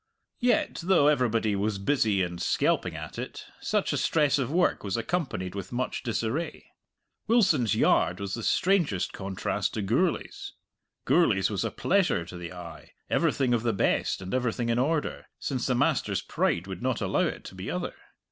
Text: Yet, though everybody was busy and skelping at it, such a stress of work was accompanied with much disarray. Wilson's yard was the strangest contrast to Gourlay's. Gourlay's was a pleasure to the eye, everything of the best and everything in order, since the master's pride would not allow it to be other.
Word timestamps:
Yet, 0.39 0.79
though 0.83 1.05
everybody 1.05 1.55
was 1.55 1.77
busy 1.77 2.23
and 2.23 2.41
skelping 2.41 2.95
at 2.95 3.19
it, 3.19 3.45
such 3.59 3.93
a 3.93 3.97
stress 3.97 4.39
of 4.39 4.51
work 4.51 4.83
was 4.83 4.97
accompanied 4.97 5.53
with 5.53 5.71
much 5.71 6.01
disarray. 6.01 6.65
Wilson's 7.27 7.75
yard 7.75 8.19
was 8.19 8.33
the 8.33 8.41
strangest 8.41 9.13
contrast 9.13 9.75
to 9.75 9.83
Gourlay's. 9.83 10.53
Gourlay's 11.05 11.51
was 11.51 11.63
a 11.63 11.69
pleasure 11.69 12.25
to 12.25 12.35
the 12.37 12.51
eye, 12.51 12.93
everything 13.11 13.53
of 13.53 13.61
the 13.61 13.73
best 13.73 14.23
and 14.23 14.33
everything 14.33 14.69
in 14.69 14.79
order, 14.79 15.27
since 15.37 15.67
the 15.67 15.75
master's 15.75 16.23
pride 16.23 16.65
would 16.65 16.81
not 16.81 16.99
allow 16.99 17.27
it 17.27 17.43
to 17.43 17.53
be 17.53 17.69
other. 17.69 17.93